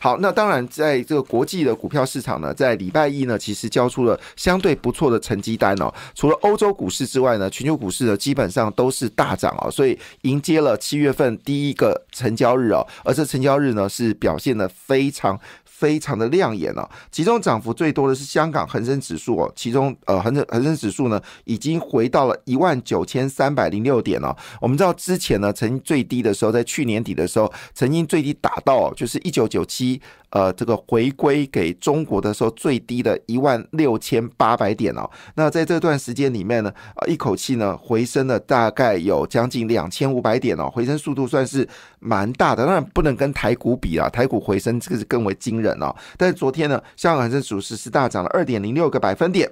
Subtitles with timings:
[0.00, 5.92] 好，那当然，在这个国际的股票市场呢，在礼拜一呢，其实交出了相对不错的成绩单哦。
[6.14, 15.40] 除了欧洲股市之外呢，全球股市呢基本上都是大涨哦，所以迎接了七月份第一个成交日哦，而这成交日呢是表现的非常。
[15.76, 24.34] 非常的亮眼哦，其中涨幅最多的是香港恒生指数哦，其中呃恒生恒生指数呢已经回到了一万九千三百零六点哦。
[24.62, 29.83] 我们知道之前呢，曾经最低的时候，在去年底的时候，曾经最低打到就是一九九七。
[30.30, 41.68] 呃，这个回归给中国的时候最低的一万六千八百点哦，那在这段时间里面呢，啊，一口气呢回升了大概有将近两千五百点哦，回升速度算是
[42.00, 45.94] 蛮大的，当然不能跟台股比啊，台股回升这个是更为惊人哦。
[46.16, 49.48] 但是昨天呢，香港恒生指数是大涨了二点零六个百分点。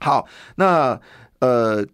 [0.00, 1.00] 好，那
[1.38, 1.86] 呃。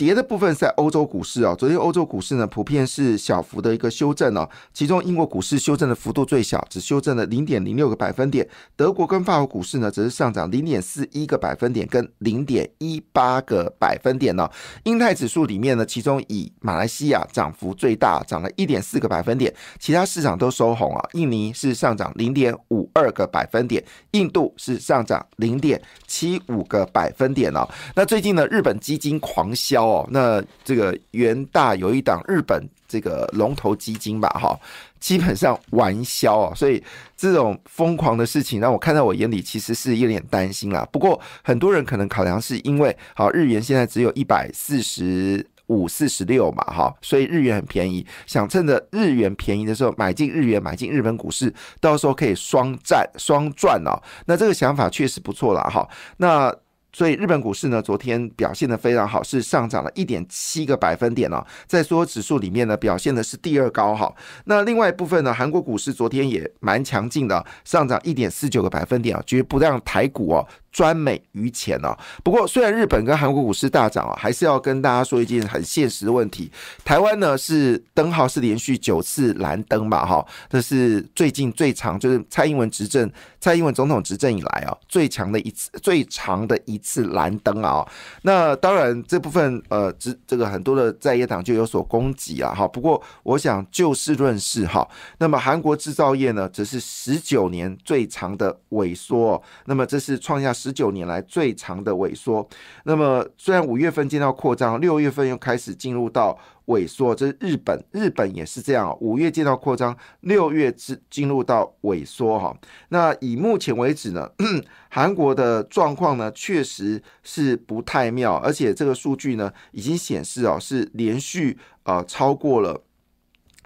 [0.00, 14.48] 跌的部分在欧洲股市啊，昨天欧洲股市呢普遍是小幅的一个修正哦，其中英国股市修正的幅度最小，只修正了零点零六个百分点，德国跟法国股市呢则是上涨零点四一个百分点跟零点一八个百分点呢。
[14.84, 21.06] 英泰指数里面呢，其中以马来西亚涨幅最大，涨了一点四个百分点，其他市场都收红啊。
[21.12, 27.68] 印尼是上涨零点五二个百分点，印度是上涨零点七五个百分点哦。
[27.94, 29.89] 那最近呢，日本基金狂销。
[29.90, 34.58] 哦，那这个元大有一档日本这个龙头基金吧，哈，
[34.98, 36.82] 基本上玩销啊，所以
[37.16, 40.86] 这种疯狂的事情让我看在我眼里，其实是有点担心啦。
[40.92, 53.94] 不过很多人可能考量是因为，好日元现在只有一百四十五、四十六嘛，哈，所以日元很便宜，想趁着日元便宜的时候买进日元，买进日本股市，到时候可以双赚双赚哦。
[54.26, 55.88] 那这个想法确实不错了，哈。
[56.16, 56.52] 那
[56.92, 64.12] 所以日本股市呢，昨天表现的非常好，是上涨了一点七个百分点哦，在所有指数里面呢，表现的是第二高哈。
[64.44, 70.46] 那另外一部分呢，韩国股市昨天也蛮强劲的，上涨一点四九个百分点啊，绝不让台股哦。
[70.72, 71.96] 专美于前哦。
[72.22, 76.50] 不过虽然日本跟韩国股市大涨啊，还是要跟大家说一件很现实的问题。
[76.84, 83.10] 台湾呢是灯号是连续九次蓝灯嘛，哈，这是最近最长，就是蔡英文执政，
[83.40, 87.84] 蔡英文总统执政以来啊最强的一次，最长的一次蓝灯啊。
[88.22, 92.68] 那当然这部分呃，这这个很多的在野党就有所攻击啊，哈。
[92.68, 94.88] 不过我想就事论事哈。
[95.18, 100.54] 那么韩国制造业呢，则是十九年最长的萎缩，那么这是创下。
[100.60, 102.46] 十九年来最长的萎缩，
[102.84, 112.54] 那么虽然五月份见到扩张，六月份又开始进入到萎缩，这是日本，日本也是这样，五月见到扩张，六月进进入到萎缩哈。
[112.90, 114.30] 那以目前为止呢，
[114.90, 122.82] 韩国的状况呢确实是不太妙，而且这个数据呢已经显示哦是连续呃超过了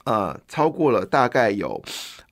[0.04, 1.82] 呃超过了大概有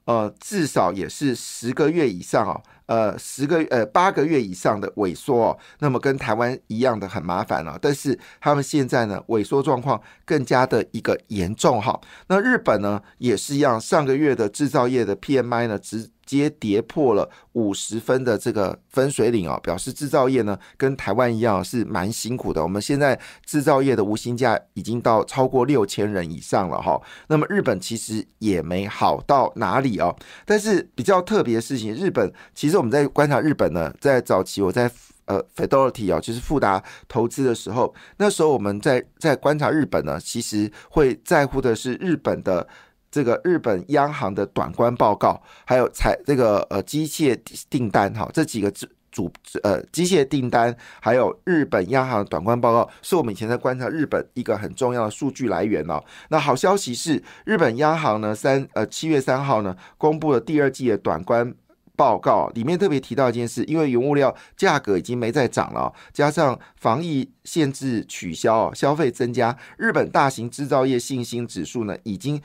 [0.05, 2.63] 呃至少也是十个月以上哦。
[2.87, 7.79] 呃，十个呃八个月以上的萎缩哦，那么跟台湾一样的很麻烦了。
[7.81, 11.99] 但是他们现在呢，萎缩状况更加的一个严重哈。
[12.27, 22.62] 那日本呢也是一样，上个月的制造业的 PMI 呢只接跌破了五十分的这个分水岭啊，表示制造业呢跟台湾一样是蛮辛苦的。
[22.62, 27.00] 我们现在制造业的无薪假已经到超过六千人以上了哈。
[27.28, 30.15] 那么日本其实也没好到哪里哦。
[30.44, 32.82] 但是比较特别的事情，日本其实。
[32.82, 34.91] 我们在观察日本呢，在早期我在
[35.26, 42.66] 呃 Fidelity 啊，就是富达投资的时候，那时候我们在在观察日本呢，其实会在乎的是日本的
[43.12, 47.39] 这个日本央行的短观报告，还有财这个呃机械
[47.71, 49.31] 订单哈，这几个主主
[49.62, 56.03] 呃机械订单，还有日本央行短观报告，是我们以前在观察日本一个很重要的数据来源哦。
[56.31, 61.55] 那好消息是，日本央行呢三呃七月三号呢公布了第二季的短观。
[61.94, 72.41] 报告里面特别提到一件事，因为原物料价格已经没再涨了，加上防疫限制取消，消费增加，日本大型制造业信心指数呢，已经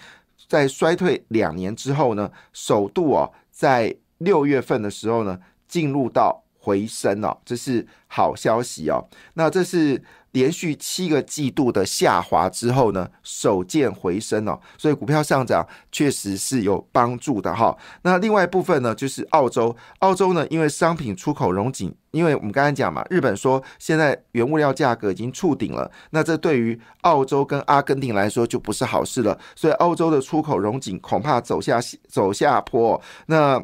[0.48, 6.44] 在衰退两年之后呢，首度啊，在六月份的时候呢，进入到。
[6.68, 9.02] 回升哦，这是好消息哦。
[9.36, 17.76] 那这是连续七个季度的下滑之后呢，首见回升哦，所以股票上涨确实是有帮助的哈。
[18.02, 31.80] 那另外一部分呢，就是澳洲，澳洲呢，因为商品出口融紧，因为我们刚才讲嘛，日本说现在原物料价格已经触顶了，那这对于澳洲跟阿根廷来说就不是好事了，所以澳洲的出口融紧，恐怕走下
[32.10, 33.02] 走下坡。
[33.28, 33.64] 那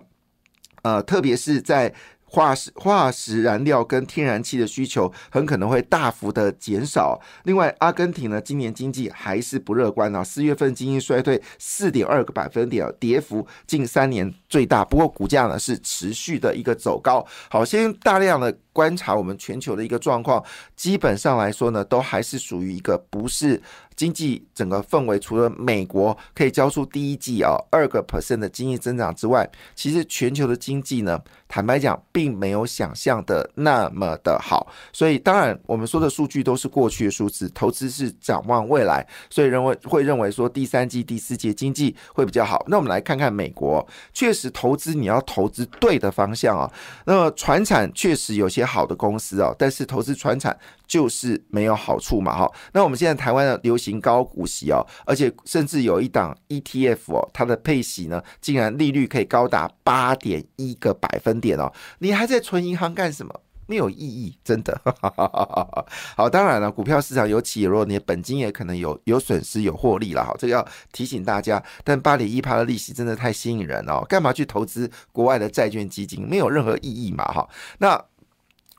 [0.84, 1.94] 呃，特别是在
[2.34, 7.22] 化石化石燃料跟天然气的需求很可能会大幅的减少。
[7.44, 14.84] 另外，阿根廷呢，今年经济还是不乐观啊，四月份经济衰退四点二个百分点，跌幅近三年最大。
[14.84, 17.24] 不过股价呢是持续的一个走高。
[17.52, 18.58] 好，先大量的。
[18.74, 20.44] 观察我们全球的一个状况，
[20.76, 23.62] 基本上来说呢，都还是属于一个不是
[23.96, 25.20] 经济整个氛围。
[25.20, 31.22] 除了美国可以交出第一季啊二个 percent 的经济增长之外，其实全球的经济呢，
[31.54, 34.68] 坦白讲，并没有想象的那么的好。
[34.92, 42.66] 所以，当然我们说的数据都是过去的数字，投资是展望未来，所以认为会认为说第三季、第四季经济会比较好。
[42.68, 46.68] 那我们来看看美国，确实投资你要投资对的方向啊。
[47.06, 48.64] 那么，船产确实有些。
[48.64, 50.58] 好的公司啊，但是投资船产
[50.88, 52.52] 就是没有好处嘛，哈。
[52.72, 61.70] 那我们现在台湾的流行高股息哦，而且甚至有一档 ETF 哦，它的配息呢，竟然利率可以高达八点一个百分点哦。
[62.00, 63.42] 你还在存银行干什么？
[63.66, 64.78] 没有意义，真的。
[66.18, 71.64] 好，当然了，股票市场有起有落，你的本金也可能有有损失有获利了，哈，这个要提醒大家。
[71.84, 76.28] 但八点一趴的利息真的太吸引人哦，干嘛去投资国外的债券基金？
[76.28, 77.48] 没有任何意义嘛，哈。
[77.78, 78.00] 那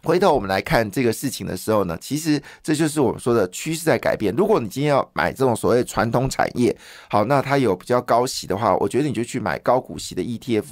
[0.05, 4.35] 回头我们来看这个事情的时候呢，其实这就是我们说的趋势在改变。
[4.37, 6.77] 如果你今天要买这种所谓传统产业，
[7.09, 10.65] 好，那它有比较高息的话，我觉得你就去买高股息的 ETF。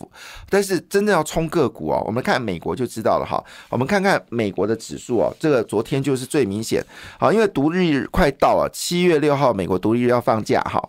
[0.50, 3.42] 但是真正要冲个股哦，我们看美国就知道了哈。
[3.70, 6.84] 我们看看美国的指数哦，这个昨天就是最明显。
[7.18, 10.86] 好，因为独立日快到了，七月六号美国独立日要放假哈。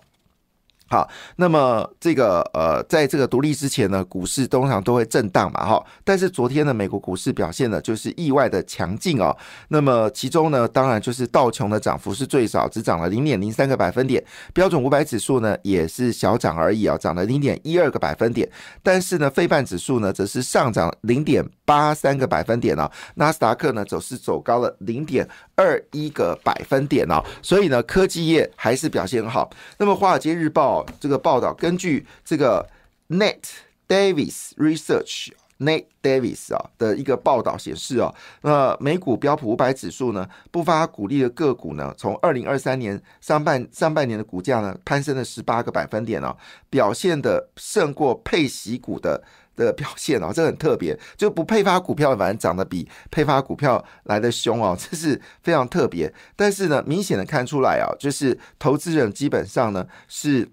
[0.94, 5.84] 好那么这个呃，在这个独立之前呢，股市通常都会震荡嘛，哈。
[6.04, 9.36] 但是昨天呢，美国股市表现的就是意外的强劲哦。
[9.70, 14.24] 那么其中呢，当然就是道琼的涨幅是最少，只涨了零点零三个百分点。
[14.54, 18.48] 标准五百指数呢，也是小涨而已啊，涨了零点一二个百分点。
[18.84, 22.88] 但是呢，费半指数呢，则是上涨零点八三个百分点哦。
[23.16, 27.20] 纳斯达克呢，走势走高了零点二一个百分点哦。
[27.42, 29.50] 所以呢，科技业还是表现好。
[29.80, 30.83] 那么华尔街日报。
[31.00, 32.68] 这个报道根据这个
[33.10, 33.40] Net
[33.88, 46.36] Davis Research Net Davis 啊的一个报道显示啊，那美股标普五百指数呢，不发股利的个股呢，从二零二三年上半上半年的股价呢，攀升了十八个百分点哦，
[46.70, 49.24] 表现的胜过配息股的
[49.56, 56.12] 的表现哦，这很特别，就不配发股票反而涨得比配发股票来的凶哦， 这是非常特别。
[56.36, 60.50] 但是呢，明显的看出来啊，就是投资人基本上呢是。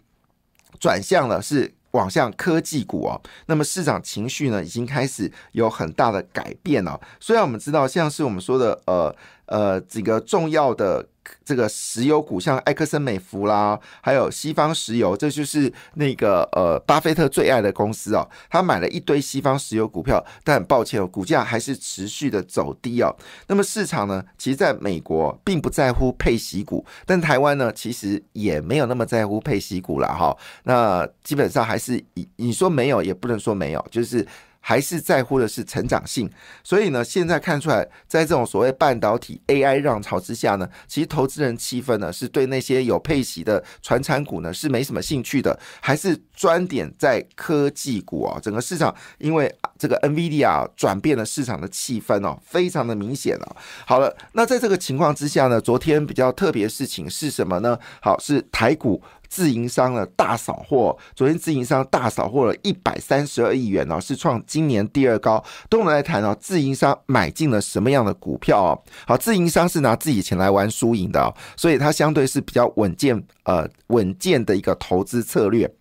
[0.81, 3.21] 转向了，是往向科技股哦。
[3.47, 6.99] 那么市场情绪呢，已经开始有很大的改变了。
[7.21, 9.15] 虽然我们知道，像是我们说的，呃
[9.51, 11.07] 呃，几个重要的。
[11.45, 18.29] 这个石油股像埃克森美孚啦，还有西方石油，这就是那个呃巴菲特最爱的公司哦。
[18.49, 23.15] 他买了一堆西方石油股票，但很抱歉哦，股价还是持续的走低哦。
[23.47, 30.37] 那么市场呢，其实在美国并不在乎配息股，但台湾呢，其实也没有那么在乎配息股了哈。
[30.65, 34.27] 那基本上还是你你说没有，也不能说没有，就是。
[34.61, 36.31] 还是在乎的是成长性，
[36.63, 48.39] 所以呢，现在看出来，在这种所谓半导体 AI 浪潮之下呢，其实投资人气氛呢，是对那些有配息的传产股呢是没什么兴趣的，还是专点在科技股啊。
[48.41, 53.57] 整个市场因为这个 NVIDIA 转变了市场的气氛哦，非常的明显了。
[53.87, 57.79] 好了，那在这个情况之下呢，昨天比较特别事情是什么呢？
[58.03, 59.03] 好，是台股。
[59.31, 65.41] 自营商的大扫货，昨天自营商大扫货了一百三十二亿元哦，是创今年第二高。
[65.69, 68.83] 都我们来谈哦，自营商买进了什么样的股票哦？
[69.07, 75.73] 好，自营商是拿自己钱来玩输赢的哦，所以它相对是比较稳健呃稳健的一个投资策略。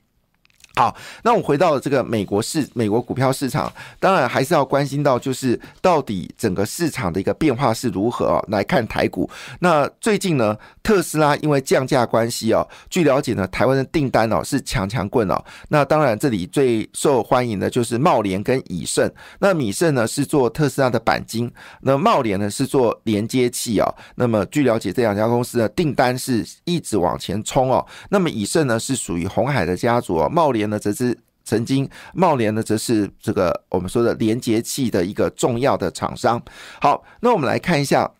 [0.79, 3.69] 好，那我们回到了这个美国市美国股票市场，
[4.00, 9.29] 当然还是要关心到，就是到底整个市场的一个变化是如何来看台股。
[9.59, 15.43] 那最近呢，特斯拉因为降价关系哦，据了解呢，台湾的订单哦是强强棍哦。
[15.67, 19.12] 那当然这里最受欢迎的就是茂联跟以盛。
[19.39, 23.95] 那米盛呢是做特斯拉的钣金，那茂联呢是做连接器哦。
[24.15, 27.86] 那么据了解这两家公司的订单是一直往前冲哦。
[28.09, 30.68] 那么以盛呢是属于红海的家族哦，茂联。
[30.69, 36.41] 那则是曾经茂联呢，则是这个我们说的连接器的一个重要的厂商。
[36.81, 38.11] 好，那我们来看一下。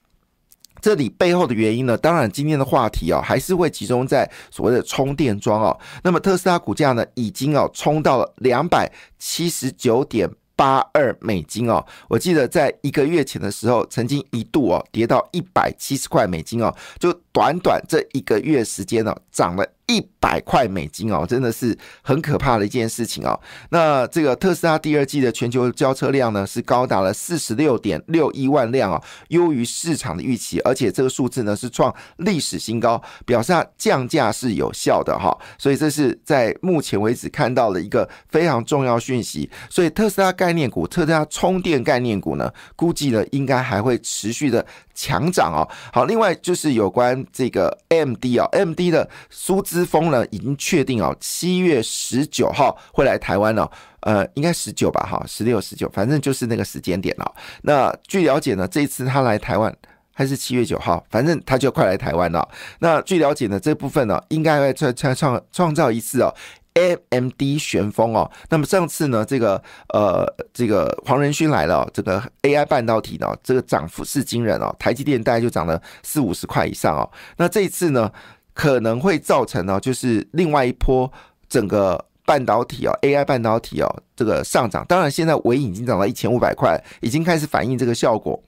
[0.82, 1.98] 这里背后的原因呢？
[1.98, 5.78] 当然，今天的话题哦，还是会集中在所谓的充电桩哦。
[6.04, 11.86] 那么特斯拉股价呢，已经哦冲到了两百七十九点八二美金哦。
[12.08, 19.68] 我记得在一个月前的时候，曾经一度哦跌到一百七十块美金哦，就短短这一个月时间呢，涨了。
[19.90, 23.38] 一百块美金哦，真的是很可怕的一件事情哦。
[23.72, 35.36] 那这个特斯拉第二季的全球交车量呢，是高达了四十六点六一万辆哦，优于市场的预期，而且这个数字呢是创历史新高，表示它降价是有效的哈。
[35.58, 39.50] 所以这是在目前为止看到的一个非常重要讯息。
[39.72, 45.68] 所以特斯拉概念股、特斯拉充电概念股呢，估计呢应该还会持续的强涨哦。
[45.92, 49.79] 好，另外就是有关这个 M D 啊，M D 的数字。
[49.80, 53.72] 之峰呢已经确定哦，七月十九号会来台湾了，
[54.02, 57.34] 呃，应该十九吧，哈，十六、十九，反正就是那个时间点了。
[57.62, 59.74] 那据了解呢，这一次他来台湾
[60.14, 62.46] 还是七月九号，反正他就快来台湾了。
[62.80, 66.36] 那据了解呢，这部分呢应该会创创创创造一次哦
[66.74, 68.30] ，AMD 旋风哦。
[68.50, 77.10] 那么上次呢，这个呃，这个黄仁勋来了，这个 AI 半导体呢，这个涨幅是惊人哦，台积电大概就涨了四五十块以上哦。
[77.38, 78.12] 那这一次呢？
[78.54, 81.12] 可能会造成呢，就是另外一波
[81.48, 84.86] 整个半导体哦，AI 半导体哦，这个上涨。
[84.88, 88.42] 当然，现在尾已经涨到一千五百块，已经开始反映这个效果。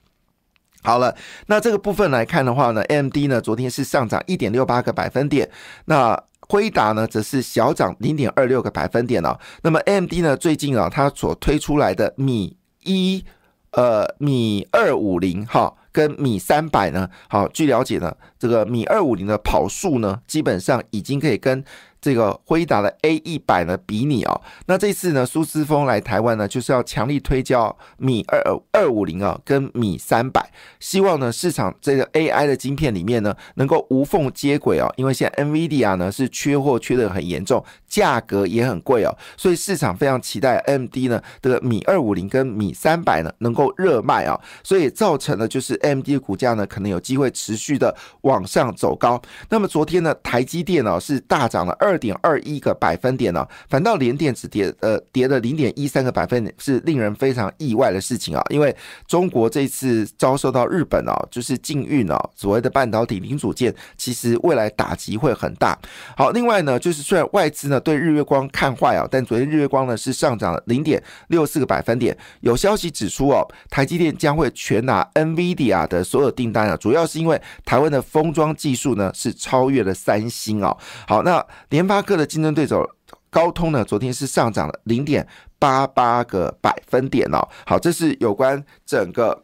[0.83, 1.15] 好了，
[1.47, 5.49] 那这个部分来看的话呢，AMD 呢昨天是上涨一点六八个百分点，
[5.85, 9.39] 那辉达呢则是小涨零点二六个百分点哦。
[9.61, 13.23] 那么 AMD 呢最近啊，它所推出来的米一
[13.71, 15.73] 呃米二五零哈。
[15.91, 21.63] 跟米三百呢，好，据了解呢，这个米二五零的跑速呢，基本上已经可以跟。
[22.01, 28.41] 这个辉达的 A 一百呢比拟哦，那这次呢苏思峰来台湾呢就是要强力推销米二
[28.71, 49.21] 二五零啊跟米三百，希望呢市场这个 AI 的晶片里面呢能够无缝接轨哦，因为现在 NVIDIA 呢是缺货缺的很严重，价格也很贵哦，所以市场非常期待 MD 呢这个米二五零跟米三百呢能够热卖啊，所以造成了就是 MD 的股价呢可能有机会持续的往上走高。
[49.49, 51.90] 那么昨天呢台积电呢是大涨了二。
[51.91, 58.41] 二点二一个百分点呢，反倒连电只跌呃跌了零点一三个百分点，是令人非常意外的事情啊！
[58.49, 58.73] 因为
[59.05, 65.77] 中国这次遭受到日本啊，就是禁运啊，所谓的半导体零组件，其实未来打击会很大。
[66.15, 72.17] 好，另外呢，就是虽然外资呢对日月光看坏啊，但昨天日月光呢是上涨了零点六四个百分点。
[72.39, 80.73] 有消息指出哦，台积电将会全拿 NVIDIA 的所有订单啊，主要是因为台湾的封装技术呢是超越了三星啊。
[81.05, 81.80] 好，那连。
[81.81, 82.87] 联发科的竞争对手
[83.31, 87.41] 高通呢，昨天是上涨了零点八八个百分点哦。
[87.65, 89.43] 好，这是有关整个。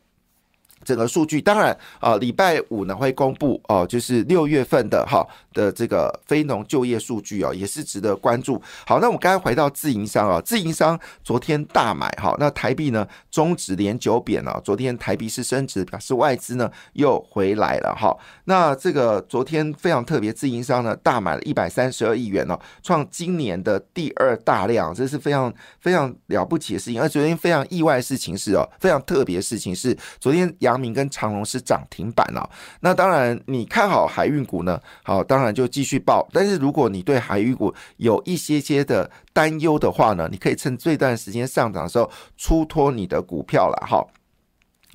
[0.86, 8.62] 整个数据当然啊，礼拜五呢会公布哦，就是六月份的哈的这个非农就业数据哦，也是值得关注。
[8.86, 18.16] 好，那我们刚才回到自营商啊，自营商昨天大买哈，那台币呢中指连九贬了，昨天台币是升值，表示外资呢又回来了哈。
[18.46, 27.02] 那这个昨天非常特别，自营商呢大买了一百三十二亿元哦，创今年的第二大量，这是非常非常了不起的事情。
[27.02, 30.78] 而昨天非常意外的事情是哦，非常特别的事情是昨天阳。
[30.78, 32.48] 明跟长荣是涨停板了，
[32.82, 36.28] 那当然你看好海运股呢，好，当然就继续报。
[36.32, 44.06] 但是如果你对海运股有一些些的担忧的话呢，你可以趁这段时间上涨的时候出脱你的股票了，哈。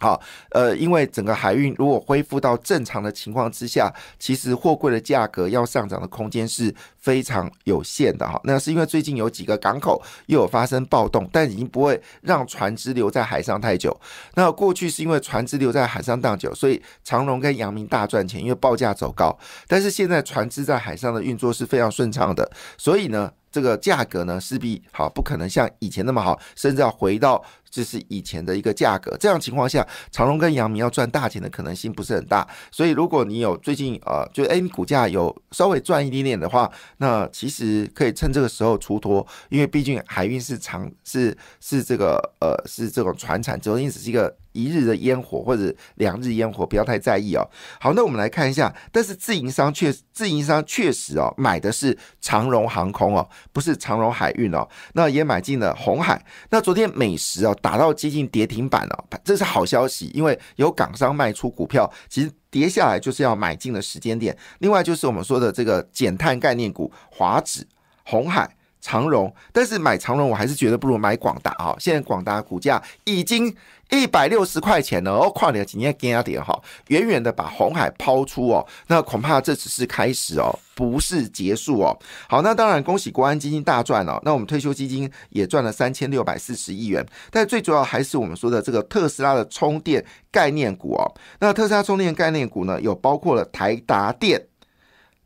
[0.02, 8.40] 好，呃，因为整个海运如果恢复到正常的情况之下，其实货柜的价格要上涨的空间是非常有限的哈。
[8.42, 13.96] 那是因为最近有几个港口又有发生暴动，但已经不会让船只留在海上太久。
[14.34, 19.38] 那过去是因为船只留在海上荡久，所以长荣跟阳明大赚钱，因为报价走高。
[19.68, 23.30] 但是现在船只在海上的运作是非常顺畅的，所以呢。
[23.52, 29.16] 这个价格呢，势必好不可能像以前那么好，甚至要回到就是以前的一个价格。
[29.18, 32.48] 这样情况下，长荣跟阳明要赚大钱的可能性不是很大。
[32.70, 44.34] 所以，如果你有最近呃，就 A 股价有稍微赚一点点的话，那其实可以趁这个时候出脱，因为毕竟海运是长是是这个呃是这种船产，昨天只是一个。
[44.52, 47.48] 一日的烟火或者两日烟火，不要太在意哦。
[47.80, 54.66] 好，那我们来看一下，但是自营商确自营商确实哦，买的是长荣航空哦，不是长荣海运哦。
[54.94, 56.24] 那也买进了红海。
[56.50, 64.36] 那昨天美食哦打到接近跌停板了，这是好消息，因为有港商卖出股票，其实跌下来就是要买进的时间点。
[64.58, 67.66] 另外就是我们说的这个减碳概念股华指、
[68.04, 68.56] 红海。
[68.82, 71.74] 长荣，但是买长荣我还是觉得不如买广达啊。
[71.78, 73.54] 现在广达股价已经
[73.90, 81.96] 一百六十块钱了哦，跨年今天跟阿点哈，远远的把红海抛出哦，那恐怕这只是开始哦，不是结束哦。
[82.28, 91.14] 好，那当然恭喜国安基金大赚哦，那我们退休基金也赚了三千六百四十亿元，但最主要还是我们说的这个特斯拉的充电概念股哦。
[91.38, 94.48] 那特斯拉充电概念股呢，有包括了台达电、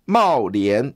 [0.04, 0.92] 茂联、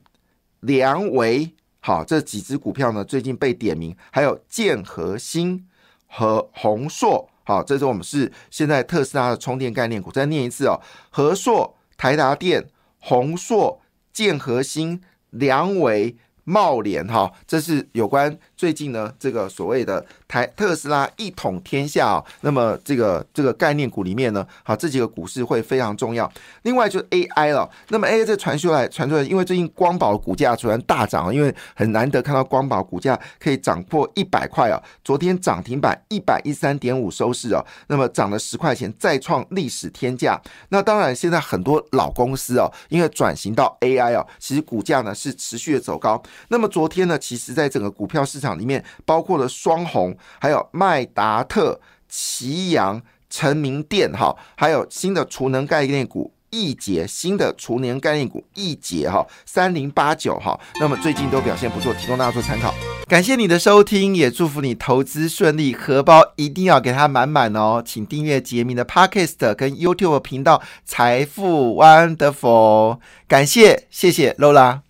[0.61, 1.55] 良维。
[1.80, 5.66] 好，这几只股票呢，最近被点名，还有建和兴
[6.06, 7.28] 和宏硕。
[7.44, 10.12] 好，这是我们是现在特斯拉的充电概念股。
[10.12, 12.68] 再念一次哦，和硕、台达电、
[12.99, 13.80] 宏硕、
[14.12, 16.16] 建和兴、良伟。
[16.44, 22.25] 茂联哈，这是有关最近呢这个所谓的台特斯拉一统天下啊。
[22.40, 26.30] 那么这个这个概念股里面呢，好这几个股市会非常重要。
[26.62, 27.68] 另外就是 AI 了。
[27.88, 34.80] 那么 AI 这传出来传出来，因为最近光宝股价突然大涨，因为很难得看到光宝股价可以涨破一百块啊。
[35.04, 40.40] 昨天涨停板一百一三点五收市啊，那么涨了十块钱，再创历史天价。
[40.70, 46.20] 那当然现在很多老公司哦，因为转型到 AI 哦，其实股价呢是持续的走高。
[46.49, 62.75] 那么昨天呢，其实在整个股票市场里面，包括了双红，还有麦达特、奇阳、成名店，哈，还有新的储能概念股易捷，新的储能概念股易捷，哈，三零八九，哈，那么最近都表现不错，提供大家做参考。
[63.06, 67.82] 感谢你的收听，也祝福你投资顺利，荷包一定要给它满满哦。
[67.84, 74.82] 请订阅杰明的 Podcast 跟 YouTube 频道财富 Wonderful，感谢，谢谢 Lola。